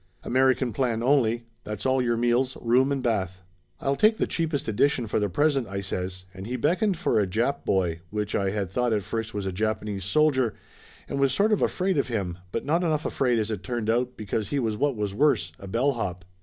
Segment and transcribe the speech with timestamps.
[0.23, 1.45] "American plan only.
[1.63, 3.43] That's all your meals, room and bath."
[3.79, 7.27] "I'll take the cheapest edition for the present," I says, and he beckoned for a
[7.27, 10.55] Jap boy which I had thought at first was a Japanese soldier
[11.07, 14.17] and was sort of afraid of him, but not enough afraid as it turned out,
[14.17, 16.25] because he was what was worse, a bellhop.